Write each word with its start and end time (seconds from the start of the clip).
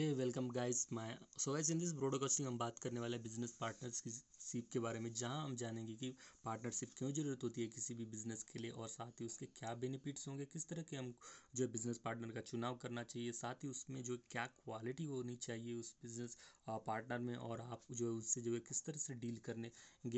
Hey 0.00 0.12
welcome 0.14 0.46
guys 0.50 0.86
my 0.92 1.16
so 1.38 1.52
guys 1.52 1.70
in 1.70 1.78
this 1.78 1.92
broadcasting 1.94 2.46
हम 2.48 2.56
बात 2.58 2.78
करने 2.82 3.00
वाले 3.00 3.16
बिज़नेस 3.24 3.52
पार्टनर्स 3.60 4.22
की 4.72 4.78
बारे 4.78 5.00
में, 5.00 5.12
जहाँ 5.12 5.42
हम 5.44 5.56
जानेंगे 5.56 5.94
कि 5.94 6.08
पार्टनरशिप 6.44 6.92
क्यों 6.98 7.10
ज़रूरत 7.12 7.42
होती 7.44 7.60
है 7.62 7.66
किसी 7.68 7.94
भी 7.94 8.04
बिज़नेस 8.12 8.42
के 8.52 8.58
लिए 8.58 8.70
और 8.72 8.88
साथ 8.88 9.20
ही 9.20 9.26
उसके 9.26 9.46
क्या 9.58 9.74
बेनिफिट्स 9.82 10.28
होंगे, 10.28 10.44
किस 10.52 10.68
तरह 10.68 10.82
के 10.90 10.96
हम 10.96 11.12
जो 11.56 11.68
बिज़नेस 11.68 11.98
पार्टनर 12.04 12.30
का 12.32 12.40
चुनाव 12.40 12.76
करना 12.82 13.02
चाहिए, 13.04 13.32
साथ 13.32 13.64
ही 13.64 13.68
उसमें 13.68 14.02
जो 14.04 14.16
क्या 14.30 14.46
क्वालिटी 14.64 15.04
होनी 15.06 15.36
चाहिए 15.38 15.74
उस 15.74 15.94
बिज़नेस 16.02 16.36
पार्टनर 16.86 17.18
में 17.18 17.34
और 17.36 17.60
आप 17.62 17.82
जो 17.92 18.06
है 18.06 18.12
उससे 18.12 18.40
जो 18.40 18.54
है 18.54 18.60
किस 18.68 18.84
तरह 18.84 18.98
से 18.98 19.14
डील 19.16 19.38
करने 19.44 19.70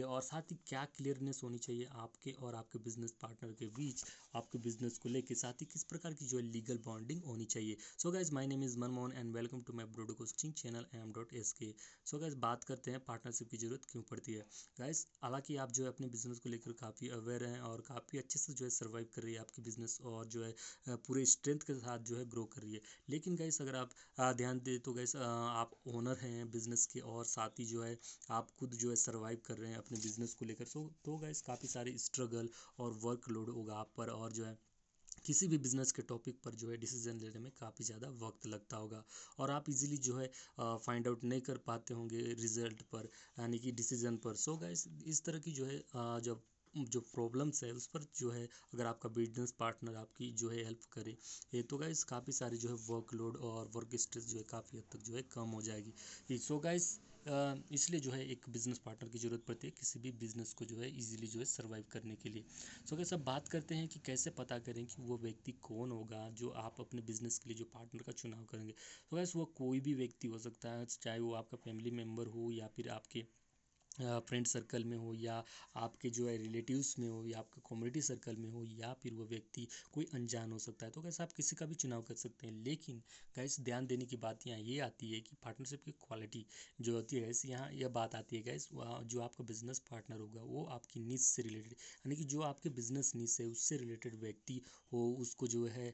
और 0.04 0.22
साथ 0.22 0.50
ही 0.50 0.58
क्या 0.66 0.84
क्लियरनेस 0.96 1.40
होनी 1.44 1.58
चाहिए 1.58 1.88
आपके 1.96 2.32
और 2.32 2.54
आपके 2.54 2.78
बिज़नेस 2.80 3.14
पार्टनर 3.22 3.52
के 3.58 3.66
बीच, 3.76 4.04
आपके 4.36 4.58
बिज़नेस 4.60 4.98
को 4.98 5.08
लेकर 5.08 5.34
साथ 5.36 5.60
ही 5.60 5.66
किस 5.72 5.84
प्रकार 5.84 6.14
की 6.14 6.26
जो 6.26 6.38
है 6.38 6.44
लीगल 6.44 6.78
बॉन्डिंग 6.84 7.22
होनी 7.24 7.44
चाहिए। 7.46 7.76
So 7.98 8.10
guys 8.12 8.32
my 8.34 8.46
name 8.46 8.64
is 8.64 8.78
Manmohan 8.78 9.12
and 9.12 9.34
welcome 9.36 9.62
to 9.62 9.71
my 9.74 9.86
ब्रोडो 9.88 10.14
coaching 10.14 10.52
channel 10.54 10.86
M 10.94 11.12
dot 11.12 11.32
S 11.34 11.52
K. 11.52 11.72
So 12.06 12.18
guys 12.18 12.36
बात 12.38 12.64
करते 12.64 12.90
हैं 12.90 13.00
पार्टनरशिप 13.04 13.48
की 13.50 13.56
ज़रूरत 13.58 13.84
क्यों 13.90 14.02
पड़ती 14.10 14.32
है। 14.34 14.46
गाइज़ 14.78 15.04
हालाँकि 15.22 15.56
आप 15.56 15.72
जो 15.72 15.82
है 15.82 15.88
अपने 15.88 16.06
बिज़नेस 16.08 16.38
को 16.38 16.50
लेकर 16.50 16.72
काफ़ी 16.80 17.08
अवेयर 17.12 17.44
हैं 17.44 17.60
और 17.62 17.80
काफ़ी 17.88 18.18
अच्छे 18.18 18.38
से 18.38 18.52
जो 18.52 18.64
है 18.64 18.70
सर्वाइव 18.72 19.06
कर 19.14 19.22
रही 19.22 19.34
है 19.34 19.40
आपकी 19.40 19.62
बिज़नेस 19.62 19.98
और 20.04 20.26
जो 20.28 20.44
है 20.44 20.96
पूरे 21.06 21.24
स्ट्रेंथ 21.26 21.66
के 21.66 21.74
साथ 21.76 21.98
जो 22.10 22.16
है 22.16 22.24
ग्रो 22.30 22.44
कर 22.54 22.62
रही 22.62 22.74
है। 22.74 22.80
लेकिन 23.10 23.36
गाइस 23.36 23.60
अगर 23.62 23.76
आप 23.76 23.90
ध्यान 24.36 24.60
दें 24.64 24.78
तो 24.80 24.92
गाइस 24.92 25.16
आप 25.16 25.70
ओनर 25.88 26.18
हैं 26.22 26.50
बिज़नेस 26.50 26.86
के 26.86 27.00
और 27.12 27.24
साथ 27.26 27.60
ही 27.60 27.64
जो 27.66 27.82
है 27.82 27.96
आप 28.32 28.50
खुद 28.58 28.74
जो 28.76 28.90
है 28.90 28.96
सर्वाइव 28.98 29.40
कर 29.46 29.58
रहे 29.58 29.70
हैं 29.70 29.78
अपने 29.78 29.98
बिज़नेस 29.98 30.34
को 30.34 30.44
लेकर। 30.44 30.64
सो 30.66 30.88
तो 31.04 31.16
गाइस 31.18 31.40
काफ़ी 31.42 31.68
सारे 31.68 31.96
स्ट्रगल 31.98 32.48
और 32.78 32.92
वर्कलोड 33.04 33.50
होगा 33.50 33.74
आप 33.76 33.92
पर 33.96 34.10
और 34.10 34.32
जो 34.32 34.44
है 34.44 34.56
किसी 35.24 35.48
भी 35.48 35.58
बिज़नेस 35.58 35.92
के 35.92 36.02
टॉपिक 36.04 36.40
पर 36.44 36.54
जो 36.54 36.70
है 36.70 36.76
डिसीज़न 36.78 37.18
लेने 37.18 37.40
में 37.40 37.50
काफ़ी 37.58 37.84
ज़्यादा 37.84 38.08
वक्त 38.20 38.46
लगता 38.46 38.76
होगा 38.76 39.04
और 39.38 39.50
आप 39.50 39.68
इजीली 39.70 39.96
जो 39.98 40.16
है 40.16 40.30
फाइंड 40.58 41.08
आउट 41.08 41.24
नहीं 41.24 41.40
कर 41.42 41.58
पाते 41.66 41.94
होंगे 41.94 42.22
रिज़ल्ट 42.40 42.82
पर, 42.92 43.08
यानी 43.38 43.58
कि 43.58 43.72
डिसीज़न 43.72 44.16
पर। 44.18 44.34
सो 44.36 44.56
गाइस, 44.56 44.88
इस 45.06 45.24
तरह 45.24 45.38
की 45.38 45.52
जो 45.52 45.66
है 45.66 45.78
जब 46.22 46.42
जो 46.74 47.00
प्रॉब्लम्स 47.02 47.62
है, 47.64 47.70
उस 47.72 47.86
पर 47.86 48.06
जो 48.16 48.30
है 48.30 48.44
अगर 48.74 48.86
आपका 48.86 49.08
बिज़नेस 49.10 49.50
पार्टनर 49.58 49.96
आपकी 49.96 50.30
जो 50.34 50.50
है 50.50 50.64
हेल्प 50.64 50.84
करे, 50.92 51.16
ये 51.54 51.62
तो 51.62 51.78
गाइस 51.78 52.04
काफ़ी 52.06 52.32
सारे 52.32 52.56
जो 52.56 52.68
है 52.68 52.74
वर्कलोड 52.86 53.36
और 53.44 53.70
वर्क 53.74 53.96
स्ट्रेस 54.00 54.26
जो 54.26 54.36
है 54.38 54.44
काफ़ी 54.50 54.78
हद 54.78 54.84
तक 54.92 55.02
जो 55.06 55.14
है 55.14 55.22
कम 55.32 55.50
हो 55.50 55.62
जाएगी। 55.62 56.38
सो 56.38 56.58
गाइस 56.58 56.88
इसलिए 57.26 58.00
जो 58.00 58.10
है 58.10 58.24
एक 58.26 58.44
बिज़नेस 58.50 58.78
पार्टनर 58.78 59.08
की 59.08 59.18
ज़रूरत 59.18 59.44
पड़ती 59.48 59.66
है 59.66 59.72
किसी 59.78 59.98
भी 59.98 60.10
बिज़नेस 60.20 60.52
को 60.52 60.64
जो 60.64 60.76
है 60.78 60.88
इजीली 60.90 61.26
जो 61.26 61.38
है 61.38 61.44
सर्वाइव 61.44 61.84
करने 61.92 62.16
के 62.16 62.28
लिए। 62.28 62.44
सो 62.86 62.96
अगर 62.96 63.04
सब 63.04 63.24
बात 63.24 63.48
करते 63.48 63.74
हैं 63.74 63.88
कि 63.88 64.00
कैसे 64.06 64.30
पता 64.38 64.58
करें 64.60 64.84
कि 64.86 65.02
वो 65.02 65.18
व्यक्ति 65.18 65.52
कौन 65.62 65.90
होगा 65.90 66.28
जो 66.32 66.48
आप 66.64 66.80
अपने 66.80 67.02
बिज़नेस 67.02 67.38
के 67.38 67.48
लिए 67.48 67.58
जो 67.58 67.64
पार्टनर 67.74 68.02
का 68.02 68.12
चुनाव 68.14 68.44
करेंगे। 68.44 68.74
सो 69.10 69.16
गैस 69.16 69.36
वो 69.36 69.44
कोई 69.56 69.80
भी 69.80 69.94
व्यक्ति 69.94 70.28
हो 70.28 70.38
सकता 70.38 70.72
है, 70.72 70.86
चाहे 70.86 71.18
वो 71.20 71.32
आपका 71.34 71.56
फैमिली 71.64 71.90
मेंबर 71.92 72.26
हो 72.28 72.50
या 72.52 72.66
फिर 72.76 72.88
आपके 72.90 73.24
फ्रेंड 74.00 74.46
सर्कल 74.46 74.84
में 74.84 74.96
हो 74.96 75.12
या 75.14 75.42
आपके 75.76 76.10
जो 76.10 76.28
है 76.28 76.36
रिलेटिव्स 76.38 76.94
में 76.98 77.08
हो 77.08 77.24
या 77.26 77.38
आपके 77.38 77.60
कम्युनिटी 77.68 78.00
सर्कल 78.02 78.36
में 78.36 78.48
हो 78.50 78.62
या 78.64 78.92
फिर 79.02 79.14
वो 79.14 79.24
व्यक्ति 79.26 79.66
कोई 79.92 80.06
अनजान 80.14 80.52
हो 80.52 80.58
सकता 80.60 80.86
है 80.86 80.92
तो 80.92 81.02
कैसे 81.02 81.22
आप 81.22 81.32
किसी 81.32 81.56
का 81.56 81.66
भी 81.66 81.74
चुनाव 81.76 82.02
कर 82.02 82.14
सकते 82.16 82.46
हैं। 82.46 82.52
लेकिन 82.64 83.02
गैस 83.36 83.56
ध्यान 83.60 83.86
देने 83.86 84.04
की 84.06 84.16
बात 84.18 84.46
यहाँ 84.46 84.60
ये 84.60 84.78
आती 84.80 85.12
है 85.12 85.20
कि 85.20 85.36
पार्टनरशिप 85.44 85.82
की 85.84 85.92
क्वालिटी 86.00 86.44
जो 86.80 86.94
होती 86.94 87.16
है 87.16 87.22
गैस 87.26 87.44
यहाँ 87.46 87.70
यह 87.72 87.88
बात 87.90 88.14
आती 88.14 88.36
है 88.36 88.42
गैस 88.42 88.68
जो 88.72 89.20
आपका 89.22 89.44
बिज़नेस 89.44 89.78
पार्टनर 89.90 90.18
होगा, 90.18 90.42
वो 90.42 90.64
आपकी 90.72 91.00
नीच 91.00 91.20
से 91.20 91.42
रिलेटेड 91.42 91.72
यानी 91.72 92.16
कि 92.16 92.24
जो 92.26 92.40
आपके 92.42 92.68
बिज़नेस 92.72 93.12
नीच 93.16 93.40
है, 93.40 93.46
उससे 93.48 93.76
रिलेटेड 93.76 94.14
व्यक्ति 94.20 94.60
हो, 94.92 95.02
उसको 95.20 95.46
जो 95.48 95.66
है 95.68 95.88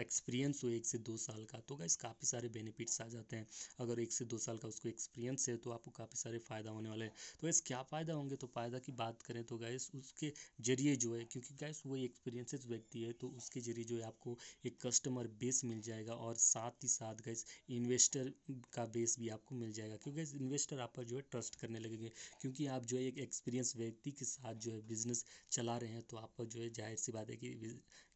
एक्सपीरियंस 0.00 0.60
हो 0.64 0.70
एक 0.70 0.86
से 0.86 0.98
दो 1.00 1.16
साल 1.18 1.44
का 1.50 1.58
तो 1.68 1.76
गैस 1.76 1.96
काफ़ी 1.96 2.26
सारे 2.26 2.48
बेनिफिट्स 2.50 3.00
आ 3.00 3.06
जाते 3.08 3.36
हैं। 3.36 3.46
अगर 3.80 4.00
एक 4.00 4.12
से 4.12 4.24
दो 4.26 4.38
साल 4.38 4.58
का 4.58 4.68
उसको 4.68 4.88
एक्सपीरियंस 4.88 5.48
है 5.48 5.56
तो 5.58 5.70
आपको 5.70 5.90
काफ़ी 5.92 6.18
सारे 6.18 6.38
फ़ायदा 6.40 6.70
होने 6.70 6.88
वाले 6.88 7.04
हैं। 7.04 7.12
तो 7.40 7.46
गैस 7.46 7.60
क्या 7.66 7.82
फ़ायदा 7.84 8.14
होंगे? 8.14 8.36
तो 8.36 8.46
फ़ायदा 8.48 8.78
की 8.80 8.92
बात 8.94 9.22
करें 9.22 9.42
तो 9.44 9.56
गैस 9.58 9.90
उसके 9.96 10.32
ज़रिए 10.62 10.96
जो 10.96 11.14
है, 11.14 11.24
क्योंकि 11.26 11.54
गैस 11.56 11.82
वो 11.86 11.96
एक्सपीरियंसेस 11.98 12.66
व्यक्ति 12.68 13.02
है 13.02 13.12
तो 13.14 13.28
उसके 13.38 13.60
ज़रिए 13.60 13.84
जो 13.84 13.96
है 13.96 14.02
आपको 14.04 14.36
एक 14.66 14.78
कस्टमर 14.82 15.26
बेस 15.40 15.60
मिल 15.64 15.80
जाएगा 15.82 16.14
और 16.26 16.34
साथ 16.38 16.82
ही 16.82 16.88
साथ 16.90 17.22
गैस 17.24 17.44
इन्वेस्टर 17.70 18.32
का 18.74 18.84
बेस 18.94 19.16
भी 19.20 19.28
आपको 19.30 19.54
मिल 19.56 19.72
जाएगा। 19.72 19.96
क्योंकि 19.96 20.20
गैस 20.20 20.34
इन्वेस्टर 20.36 20.80
आप 20.80 20.92
पर 20.96 21.04
जो 21.04 21.16
है 21.16 21.22
ट्रस्ट 21.30 21.60
करने 21.60 21.78
लगेंगे। 21.78 22.12
क्योंकि 22.40 22.66
आप 22.68 22.84
जो 22.84 22.96
है 22.96 23.04
एक 23.04 23.18
एक्सपीरियंस 23.20 23.76
व्यक्ति 23.76 24.10
के 24.12 24.24
साथ 24.26 24.54
जो 24.56 24.72
है 24.72 24.80
बिज़नेस 24.88 25.24
चला 25.52 25.76
रहे 25.78 25.90
हैं 25.90 26.02
तो 26.10 26.16
आप 26.16 26.34
पर 26.38 26.44
जो 26.46 26.60
है 26.60 26.70
ज़ाहिर 26.72 26.96
सी 26.98 27.12
बात 27.12 27.30
है 27.30 27.36
कि 27.36 27.54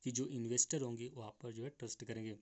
कि 0.05 0.10
जो 0.12 0.27
इन्वेस्टर 0.28 0.83
होंगे, 0.83 1.09
वो 1.09 1.22
आप 1.22 1.37
पर 1.43 1.53
जो 1.53 1.65
है 1.65 1.71
ट्रस्ट 1.78 2.05
करेंगे। 2.05 2.37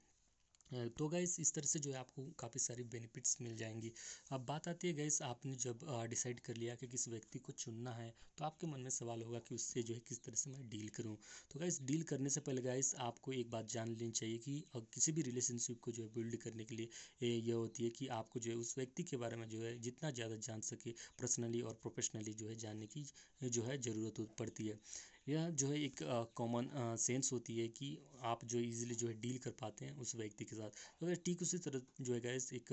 तो 0.71 1.09
गैस 1.09 1.37
इस 1.41 1.53
तरह 1.55 1.67
से 1.67 1.79
जो 1.79 1.93
है 1.93 1.99
आपको 1.99 2.23
काफ़ी 2.39 2.61
सारी 2.61 2.83
बेनिफिट्स 2.87 3.37
मिल 3.41 3.57
जाएँगी। 3.57 3.93
अब 4.33 4.45
बात 4.47 4.69
आती 4.69 4.89
है 4.89 4.95
गैस 4.95 5.21
आपने 5.23 5.55
जब 5.59 5.85
डिसाइड 6.11 6.41
कर 6.41 6.57
लिया 6.57 6.75
कि 6.75 6.87
किस 6.89 7.09
व्यक्ति 7.09 7.39
को 7.39 7.53
चुनना 7.55 7.93
है 7.93 8.13
तो 8.39 8.45
आपके 8.45 8.67
मन 8.67 8.81
में 8.81 8.91
सवाल 8.91 9.23
होगा 9.23 9.39
कि 9.49 9.55
उससे 9.55 9.83
जो 9.83 9.95
है 9.95 10.01
किस 10.09 10.23
तरह 10.25 10.35
से 10.37 10.51
मैं 10.51 10.69
डील 10.69 10.89
करूँ। 10.97 11.17
तो 11.51 11.61
गैस 11.61 11.79
डील 11.83 12.03
करने 12.03 12.31
से 12.31 12.41
पहले 12.41 12.63
गैस 12.63 12.95
आपको 13.01 13.33
एक 13.33 13.51
बात 13.51 13.71
जान 13.71 13.89
लेनी 13.91 14.11
चाहिए 14.13 14.39
कि 14.39 14.63
किसी 14.75 15.13
भी 15.13 15.23
रिलेशनशिप 15.23 15.81
को 15.83 15.93
जो 15.93 16.03
है 16.03 16.09
बिल्ड 16.15 16.37
करने 16.43 16.65
के 16.65 16.77
लिए 16.77 17.31
यह 17.31 17.55
होती 17.55 17.85
है 17.85 17.91
कि 17.91 18.07
आपको 18.15 18.41
जो 18.41 18.51
है 18.51 18.57
उस 18.57 18.75
व्यक्ति 18.79 19.03
के 19.05 19.17
बारे 19.17 19.37
में 19.37 19.49
जो 19.49 19.63
है 19.63 19.79
जितना 19.81 20.11
ज़्यादा 20.11 20.37
जान 20.43 20.61
सके 20.63 20.91
पर्सनली 21.21 21.61
और 21.63 21.79
प्रोफेशनली 21.83 22.35
जो 22.35 22.49
है 22.49 22.55
जानने 22.57 22.87
की, 22.87 23.07
जो 23.43 23.63
है 23.63 23.79
ज़रूरत 23.81 24.27
पड़ती 24.39 24.67
है। 24.67 24.79
यह 25.29 25.49
जो 25.53 25.67
है 25.69 25.79
एक 25.85 25.99
कॉमन 26.37 26.69
सेंस 26.99 27.33
होती 27.33 27.59
है 27.59 27.67
कि 27.69 27.89
आप 28.25 28.45
जो 28.45 28.59
इजीली 28.61 28.95
जो 28.95 29.09
है 29.09 29.15
डील 29.21 29.39
कर 29.39 29.51
पाते 29.61 29.85
हैं 29.85 29.97
उस 29.97 30.15
व्यक्ति 30.17 30.45
के 30.45 30.57
साथ। 30.57 31.03
अगर 31.03 31.15
ठीक 31.25 31.43
उसी 31.43 31.59
तरह 31.59 31.81
जो 32.01 32.15
है 32.15 32.21
गैस 32.21 32.53
एक 32.53 32.73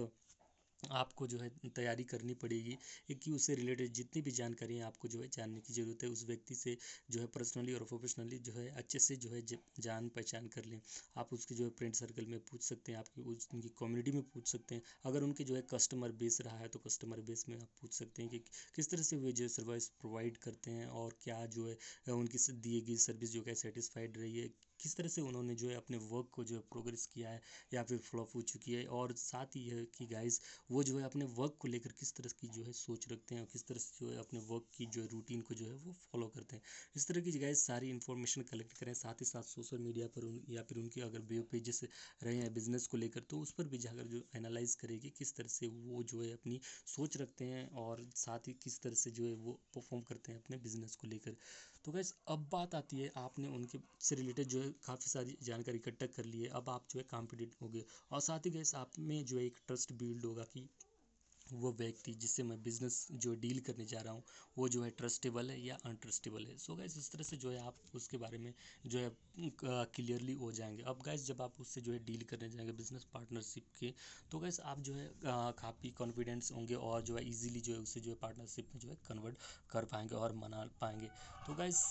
आपको 0.91 1.28
जो 1.28 1.38
है 1.40 1.50
तैयारी 1.75 2.03
करनी 2.06 2.34
पड़ेगी 2.35 2.78
कि 3.16 3.31
उससे 3.31 3.56
रिलेटेड 3.56 3.91
जितनी 3.94 4.22
भी 4.22 4.31
जानकारी 4.31 4.79
आपको 4.81 5.07
जो 5.07 5.22
है 5.22 5.28
जानने 5.29 5.59
की 5.62 5.73
ज़रूरत 5.73 6.03
है, 6.03 6.09
उस 6.09 6.23
व्यक्ति 6.28 6.56
से 6.56 6.78
जो 7.12 7.19
है 7.19 7.25
पर्सनली 7.35 7.73
और 7.73 7.84
प्रोफेशनली 7.85 8.40
जो 8.40 8.53
है 8.53 8.68
अच्छे 8.78 9.00
से 9.00 9.16
जो 9.18 9.29
है 9.29 9.41
जान 9.79 10.09
पहचान 10.09 10.47
कर 10.47 10.66
लें। 10.66 10.79
आप 11.18 11.34
उसके 11.34 11.56
जो 11.56 11.63
है 11.63 11.69
फ्रेंड 11.72 11.94
सर्कल 11.95 12.25
में 12.28 12.40
पूछ 12.51 12.63
सकते 12.63 12.91
हैं, 12.91 13.00
आपकी 13.00 13.22
उनकी 13.24 13.69
कम्युनिटी 13.79 14.12
में 14.12 14.22
पूछ 14.34 14.47
सकते 14.47 14.75
हैं। 14.75 14.81
अगर 15.06 15.24
उनके 15.24 15.44
जो 15.44 15.56
है 15.56 15.62
कस्टमर 15.72 16.12
बेस 16.19 16.41
रहा 16.41 16.57
है 16.57 16.68
तो 16.68 16.79
कस्टमर 16.79 17.22
बेस 17.22 17.45
में 17.50 17.56
आप 17.57 17.68
पूछ 17.81 17.94
सकते 17.94 18.22
हैं 18.22 18.31
कि 18.31 18.40
किस 18.75 18.90
तरह 18.90 19.01
से 19.03 19.16
वे 19.18 19.31
जो 19.34 19.47
सर्विस 19.50 19.88
प्रोवाइड 20.01 20.38
करते 20.38 20.72
हैं 20.72 20.88
और 21.01 21.18
क्या 21.24 21.45
जो 21.47 21.68
है, 21.68 21.78
उनकी 22.09 22.38
दिए 22.53 22.81
गई 22.81 22.97
सर्विस 23.00 23.31
जो 23.31 23.44
है 23.47 23.56
सेटिस्फाइड 23.56 24.18
रही 24.18 24.38
है 24.38 24.50
किस 24.80 24.96
तरह 24.97 25.08
से 25.08 25.22
उन्होंने 25.22 25.56
जो 25.56 25.69
है 25.69 25.75
अपने 25.75 25.97
वर्क 26.06 26.30
को 26.31 26.44
जो 26.44 26.56
है 26.56 26.62
प्रोग्रेस 26.72 27.06
किया 27.06 27.30
है, 27.30 27.41
या 27.74 27.84
फिर 27.84 27.97
फ्लॉप 28.00 28.36
हो 28.36 28.41
चुकी 28.44 28.74
है, 28.74 28.86
और 28.88 29.13
साथ 29.16 29.56
ही 29.56 29.68
है 29.68 29.84
कि 29.97 30.06
गाइस 30.08 30.40
वो 30.72 30.84
जो 30.84 30.97
है 31.00 31.06
अपने 31.06 31.25
वर्क 31.36 31.56
को 31.59 31.68
लेकर 31.68 31.91
किस 32.00 32.13
तरह 32.16 32.30
की 32.40 32.47
जो 32.50 32.63
है 32.63 32.74
सोच 32.74 33.08
रखते 33.12 33.36
हैं, 33.36 33.41
और 33.41 33.47
किस 33.52 33.68
तरह 33.68 33.80
से 33.80 33.94
जो 34.00 34.12
है 34.12 34.18
अपने 34.19 34.40
वर्क 34.47 34.68
की 34.78 34.86
जो 34.88 35.02
है 35.02 35.08
रूटीन 35.08 35.41
को 35.41 35.53
जो 35.53 35.66
है 35.66 35.74
वो 35.75 35.94
फॉलो 36.03 36.28
करते 36.28 36.56
हैं। 36.56 36.63
इस 36.96 37.08
तरह 37.08 37.22
की 37.22 37.31
गाइस 37.40 37.66
सारी 37.68 37.90
इन्फॉर्मेशन 37.90 38.41
कलेक्ट 38.44 38.74
करें, 38.74 38.94
साथ 38.96 39.22
ही 39.22 39.25
साथ 39.25 39.44
सोशल 39.46 39.78
मीडिया 39.80 40.08
पर 40.08 40.24
उन, 40.24 40.41
या 40.50 40.63
फिर 40.63 40.78
उनके 40.78 41.02
अगर 41.02 41.19
वेब 41.25 41.47
पेजेस 41.52 41.84
रहे 42.24 42.36
हैं 42.36 42.53
बिज़नेस 42.53 42.88
को 42.88 42.97
लेकर 42.97 43.22
तो 43.22 43.40
उस 43.40 43.52
पर 43.52 43.68
भी 43.68 43.78
जाकर 43.80 44.07
जो 44.07 44.22
एनालाइज 44.36 44.75
करेगी 44.75 45.09
किस 45.18 45.36
तरह 45.36 45.47
से 45.50 45.68
वो 45.68 46.03
जो 46.06 46.22
है 46.22 46.31
अपनी 46.34 46.59
सोच 46.88 47.18
रखते 47.18 47.46
हैं, 47.46 47.69
और 47.69 48.03
साथ 48.16 48.47
ही 48.47 48.53
किस 48.63 48.81
तरह 48.81 48.94
से 48.96 49.12
जो 49.12 49.25
है 49.25 49.34
वो 49.36 49.59
परफॉर्म 49.75 50.03
करते 50.03 50.31
हैं 50.31 50.40
अपने 50.40 50.57
बिज़नेस 50.59 50.96
को 50.96 51.07
लेकर। 51.07 51.36
तो 51.86 51.92
गैस 51.92 52.13
अब 52.28 52.47
बात 52.52 52.75
आती 52.75 53.00
है 53.00 53.12
आपने 53.18 53.47
उनके 53.50 53.80
से 54.02 54.16
रिलेटेड 54.16 54.47
जो 54.47 54.62
है 54.62 54.64
काफ़ी 54.85 55.09
सारी 55.11 55.37
जानकारी 55.43 55.77
इकट्ठा 55.77 56.05
कर 56.07 56.25
ली 56.25 56.41
है। 56.41 56.49
अब 56.51 56.69
आप 56.69 56.87
जो 56.91 56.99
है 56.99 57.05
कॉम्पिटेंट 57.11 57.55
हो 57.61 57.69
गए। 57.69 57.83
और 58.11 58.21
साथ 58.21 58.45
ही 58.45 58.51
गैस 58.51 58.75
आप 58.75 58.99
में 58.99 59.23
जो 59.25 59.37
है 59.37 59.45
एक 59.45 59.57
ट्रस्ट 59.67 59.93
बिल्ड 59.93 60.25
होगा 60.25 60.43
कि 60.43 60.69
वो 61.53 61.71
व्यक्ति 61.73 62.13
जिससे 62.13 62.43
मैं 62.43 62.57
बिज़नेस 62.63 63.07
जो 63.13 63.33
डील 63.35 63.59
करने 63.59 63.85
जा 63.85 63.99
रहा 64.01 64.13
हूँ, 64.13 64.23
वो 64.57 64.67
जो 64.69 64.81
है 64.83 64.89
ट्रस्टेबल 64.91 65.49
है 65.49 65.59
या 65.61 65.77
अनट्रस्टेबल 65.85 66.45
है। 66.45 66.57
सो 66.57 66.75
गैस 66.75 66.97
इस 66.97 67.11
तरह 67.11 67.23
से 67.23 67.37
जो 67.37 67.51
है 67.51 67.59
आप 67.59 67.75
उसके 67.95 68.17
बारे 68.17 68.37
में 68.37 68.53
जो 68.85 68.99
है 68.99 69.11
क्लियरली 69.39 70.33
हो 70.33 70.51
जाएँगे। 70.51 70.83
अब 70.83 71.01
गैस 71.05 71.25
जब 71.27 71.41
आप 71.41 71.59
उससे 71.61 71.81
जो 71.81 71.91
है 71.93 71.99
डील 72.05 72.23
करने 72.23 72.49
जाएँगे 72.49 72.71
बिज़नेस 72.71 73.03
पार्टनरशिप 73.13 73.67
के 73.79 73.93
तो 74.31 74.39
गैस 74.39 74.59
आप 74.59 74.79
जो 74.79 74.93
है 74.93 75.09
काफ़ी 75.25 75.91
कॉन्फिडेंस 75.91 76.51
होंगे 76.51 76.75
और 76.75 77.01
जो 77.01 77.15
है 77.18 77.27
ईजिली 77.29 77.61
जो 77.61 77.73
है 77.73 77.79
उससे 77.79 78.00
जो 78.00 78.11
है 78.11 78.18
पार्टनरशिप 78.21 78.71
में 78.75 78.81
जो 78.81 78.89
है 78.89 78.95
कन्वर्ट 79.07 79.38
कर 79.69 79.85
पाएँगे 79.85 80.15
और 80.15 80.35
मना 80.35 80.65
पाएँगे। 80.81 81.09
तो 81.47 81.53
गैस 81.53 81.83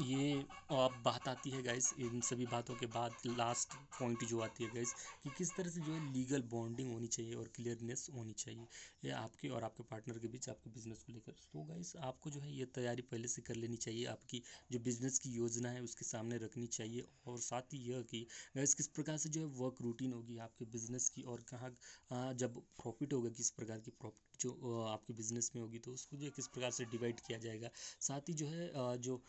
ये 0.00 0.38
अब 0.72 0.94
बात 1.04 1.28
आती 1.28 1.50
है 1.50 1.62
गाइस 1.62 1.92
इन 2.00 2.20
सभी 2.20 2.46
बातों 2.46 2.74
के 2.76 2.86
बाद 2.86 3.16
लास्ट 3.28 3.74
पॉइंट 3.98 4.24
जो 4.28 4.40
आती 4.42 4.64
है 4.64 4.70
गाइस 4.70 4.92
कि 5.22 5.30
किस 5.30 5.54
तरह 5.56 5.70
से 5.70 5.80
जो 5.80 5.92
है 5.92 6.12
लीगल 6.12 6.42
बॉन्डिंग 6.50 6.90
होनी 6.92 7.06
चाहिए 7.06 7.34
और 7.34 7.48
क्लियरनेस 7.56 8.06
होनी 8.14 8.32
चाहिए, 8.34 8.66
ये 9.04 9.10
आपके 9.12 9.48
और 9.48 9.64
आपके 9.64 9.82
पार्टनर 9.90 10.18
के 10.18 10.28
बीच, 10.28 10.48
आपके 10.48 10.70
बिज़नेस 10.70 11.02
को 11.02 11.12
लेकर। 11.12 11.32
तो 11.44 11.62
गाइस 11.64 11.94
आपको 12.00 12.30
जो 12.30 12.40
है 12.40 12.52
ये 12.52 12.64
तैयारी 12.74 13.02
पहले 13.04 13.28
से 13.28 13.42
कर 13.42 13.54
लेनी 13.56 13.76
चाहिए, 13.76 14.04
आपकी 14.06 14.42
जो 14.72 14.78
बिज़नेस 14.80 15.18
की 15.18 15.30
योजना 15.32 15.68
है 15.68 15.82
उसके 15.82 16.04
सामने 16.04 16.36
रखनी 16.38 16.66
चाहिए 16.68 17.04
और 17.26 17.38
साथ 17.40 17.74
ही 17.74 17.78
यह 17.90 18.02
कि 18.10 18.26
गाइस 18.56 18.74
किस 18.74 18.86
प्रकार 18.90 19.16
से 19.16 19.28
जो 19.28 19.40
है 19.40 19.46
वर्क 19.60 19.82
रूटीन 19.82 20.12
होगी 20.12 20.38
आपके 20.40 20.64
बिज़नेस 20.72 21.08
की 21.08 21.22
और 21.24 21.44
कहाँ 21.48 22.34
जब 22.34 22.58
प्रॉफिट 22.82 23.12
होगा, 23.12 23.30
किस 23.30 23.50
प्रकार 23.52 23.80
की 23.80 23.90
प्रॉफिट 23.92 24.40
जो 24.40 24.82
आपके 24.84 25.12
बिज़नेस 25.14 25.50
में 25.54 25.62
होगी 25.62 25.78
तो 25.78 25.92
उसको 25.92 26.16
जो 26.16 26.24
है 26.24 26.30
किस 26.32 26.46
प्रकार 26.48 26.70
से 26.72 26.84
डिवाइड 26.86 27.20
किया 27.20 27.38
जाएगा। 27.38 27.68
साथ 28.00 28.28
ही 28.28 28.34
जो 28.34 28.46
है 28.46 28.98
जो 28.98 29.22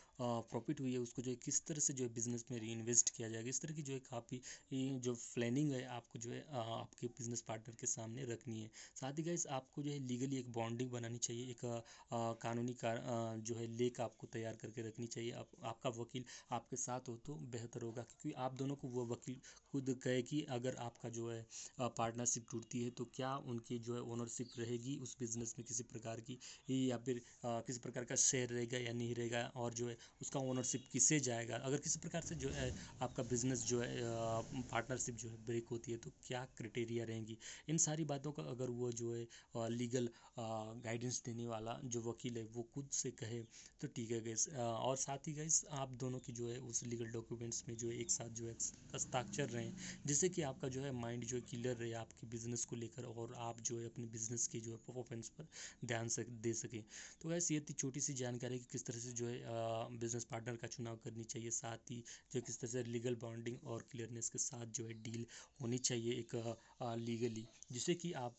प्रॉफिट 0.56 0.82
हुई 0.82 0.94
है 0.94 1.00
उसको 1.00 1.22
जो 1.22 1.32
है 1.32 1.38
किस 1.46 1.66
तरह 1.68 1.80
से 1.82 1.94
जो 1.94 2.04
है 2.04 2.14
बिज़नेस 2.14 2.46
में 2.52 2.60
री 2.60 2.72
इन्वेस्ट 2.72 3.10
किया 3.16 3.30
जाएगा 3.30 3.50
इस 3.50 3.62
तरह 3.62 3.74
की 3.76 3.82
जो 3.84 3.94
है 3.94 4.00
काफ़ी 4.02 4.42
जो 5.06 5.14
प्लानिंग 5.16 5.72
है 5.72 5.84
आपको 5.96 6.20
जो 6.20 6.32
है 6.32 6.44
आपके 6.60 7.08
बिज़नेस 7.18 7.42
पार्टनर 7.48 7.76
के 7.80 7.88
सामने 7.88 8.24
रखनी 8.26 8.62
है। 8.62 8.70
साथ 8.96 9.18
ही 9.18 9.24
गाइस 9.24 9.46
आपको 9.56 9.84
जो 9.84 9.92
है 9.92 10.00
लीगली 10.08 10.38
एक 10.38 10.52
बॉन्डिंग 10.54 10.92
बनानी 10.92 11.18
चाहिए 11.20 11.50
एक 11.52 11.62
कानूनी 12.44 12.74
कार 12.76 13.02
जो 13.42 13.56
है 13.56 13.68
लेक 13.74 14.00
आपको 14.02 14.28
तैयार 14.34 14.56
करके 14.62 14.88
रखनी 14.88 15.08
चाहिए। 15.08 15.32
आप, 15.34 15.50
आपका 15.64 15.90
वकील 16.00 16.26
आपके 16.52 16.78
साथ 16.78 17.10
हो 17.10 17.16
तो 17.26 17.36
बेहतर 17.52 17.82
होगा 17.82 18.02
क्योंकि 18.04 18.32
आप 18.40 18.54
दोनों 18.56 18.76
को 18.76 18.88
वो 18.90 19.06
वकील 19.08 19.40
खुद 19.72 19.96
कहे 20.04 20.22
कि 20.24 20.42
अगर 20.52 20.76
आपका 20.80 21.10
जो 21.10 21.30
है 21.30 21.46
पार्टनरशिप 21.80 22.46
टूटती 22.52 22.84
है 22.84 22.90
तो 22.92 23.06
क्या 23.16 23.36
उनकी 23.48 23.80
जो 23.82 23.96
है 23.96 24.02
ओनरशिप 24.14 24.52
रहेगी 24.60 24.98
उस 25.00 25.16
बिज़नेस 25.20 25.56
में 25.58 25.66
किसी 25.68 25.84
प्रकार 25.92 26.22
की 26.22 26.40
या 26.70 26.98
फिर 27.00 27.22
किसी 27.46 27.80
प्रकार 27.80 28.06
का 28.06 28.16
शेयर 28.24 28.50
रहेगा 28.50 28.78
या 28.80 28.94
नहीं 28.94 29.16
रहेगा 29.16 29.42
और 29.56 29.74
जो 29.74 29.88
है 29.90 29.98
उसका 30.22 30.40
ओनरशिप 30.46 30.88
किसे 30.92 31.20
जाएगा 31.22 31.56
अगर 31.64 31.78
किसी 31.80 32.00
प्रकार 32.00 32.22
से 32.24 32.36
जो 32.38 32.50
है 32.52 32.72
आपका 33.02 33.24
बिज़नेस 33.26 33.64
जो 33.66 33.82
है 33.82 33.90
पार्टनरशिप 34.66 35.16
जो 35.16 35.30
है 35.30 35.38
ब्रेक 35.46 35.68
होती 35.72 35.92
है 35.92 35.98
तो 35.98 36.12
क्या 36.22 36.46
क्राइटेरिया 36.58 37.06
रहेंगी 37.06 37.38
इन 37.70 37.78
सारी 37.80 38.04
बातों 38.06 38.32
का 38.32 38.44
अगर 38.50 38.70
वो 38.74 38.92
जो 38.94 39.14
है 39.14 39.70
लीगल 39.72 40.10
गाइडेंस 40.40 41.22
देने 41.26 41.48
वाला 41.48 41.80
जो 41.86 42.02
वकील 42.04 42.38
है 42.38 42.44
वो 42.54 42.64
खुद 42.74 42.90
से 42.94 43.12
कहे 43.14 43.42
तो 43.82 43.88
ठीक 43.90 44.12
है 44.12 44.20
गैस 44.22 44.48
और 44.56 44.96
साथ 44.98 45.28
ही 45.28 45.34
गैस 45.34 45.64
आप 45.76 45.92
दोनों 46.00 46.20
की 46.20 46.34
जो 46.34 46.50
है 46.50 46.58
उस 46.66 46.84
लीगल 46.86 47.12
डॉक्यूमेंट्स 47.12 47.64
में 47.70 47.76
जो 47.76 47.90
है 47.90 47.98
एक 47.98 48.12
साथ 48.12 48.30
जो 48.32 48.48
है 48.48 48.56
हस्ताक्षर 48.96 49.50
रहें 49.50 49.72
जिससे 50.06 50.30
कि 50.30 50.42
आपका 50.44 50.68
जो 50.68 50.84
है 50.84 50.92
माइंड 50.96 51.26
जो 51.26 51.36
है 51.38 51.42
क्लियर 51.44 51.76
रहे 51.76 51.92
आपके 51.96 52.28
बिज़नेस 52.28 52.66
को 52.66 52.76
लेकर 52.76 53.06
और 53.06 53.34
आप 53.40 53.62
जो 53.62 53.80
है 53.80 53.86
अपने 53.86 54.06
बिज़नेस 54.10 54.48
की 54.48 54.62
जो 54.62 54.72
है 54.72 54.78
परफॉर्मेंस 54.88 55.30
पर 55.30 55.48
ध्यान 55.86 56.08
से 56.08 56.24
दे 56.44 56.54
सकें 56.56 56.82
तो 57.22 57.30
गैस 57.30 57.52
ये 57.52 57.60
थी 57.60 57.74
छोटी 57.76 58.00
सी 58.00 58.14
जानकारी 58.16 58.60
कि 58.60 58.68
किस 58.72 58.86
तरह 58.86 59.00
से 59.00 59.12
जो 59.14 59.28
है 59.28 59.98
बिज़नेस 59.98 60.26
पार्टनर 60.36 60.56
का 60.58 60.68
चुनाव 60.70 60.96
करनी 61.04 61.24
चाहिए, 61.26 61.50
साथ 61.52 61.92
ही 61.92 62.04
जो 62.34 62.42
किस 62.42 62.60
तरह 62.60 62.72
से 62.72 62.84
लीगल 62.86 63.16
बॉन्डिंग 63.22 63.64
और 63.66 63.88
क्लियरनेस 63.92 64.30
के 64.30 64.40
साथ 64.42 64.66
जो 64.78 64.88
है 64.88 64.94
डील 65.04 65.26
होनी 65.62 65.78
चाहिए 65.90 66.14
एक 66.16 66.36
लीगली 67.02 67.46
जिससे 67.72 67.96
कि 67.96 68.12
आप 68.20 68.36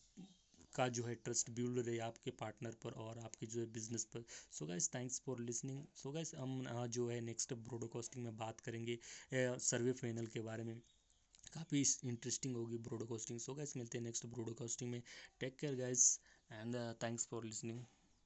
का 0.75 0.87
जो 0.89 1.05
है 1.05 1.15
ट्रस्ट 1.17 1.51
बिल्ड 1.57 1.79
रहे 1.79 1.99
आपके 2.07 2.31
पार्टनर 2.41 2.75
पर 2.83 2.93
और 3.03 3.19
आपके 3.19 3.47
जो 3.47 3.61
है 3.61 3.67
बिज़नेस 3.73 4.05
पर। 4.15 4.25
So 4.53 4.67
guys 4.67 4.89
thanks 4.95 5.21
for 5.27 5.41
listening 5.41 5.85
so 5.97 6.11
guys 6.13 6.35
हम 6.35 6.63
जो 6.89 7.09
है 7.09 7.21
नेक्स्ट 7.23 7.55
ब्रॉडकास्टिंग 7.69 8.25
में 8.25 8.37
बात 8.37 8.61
करेंगे 8.61 8.99
सर्वे 9.33 9.93
फाइनल 9.95 10.27
के 10.35 10.41
बारे 10.43 10.65
में। 10.65 10.75
काफ़ी 11.55 11.85
इंटरेस्टिंग 12.05 12.57
होगी 12.57 12.79
ब्रॉडकास्टिंग 12.85 13.41
सो 13.41 13.55
गाइस 13.55 13.77
मिलते 13.77 13.99
हैं 13.99 14.05
नेक्स्ट 14.05 14.27
ब्रॉडकास्टिंग 14.29 14.91
में। 14.91 15.03
Take 15.41 15.57
care 15.61 15.75
guys 15.77 16.09
and 16.51 16.77
thanks 17.03 17.27
for 17.27 17.45
listening 17.45 17.85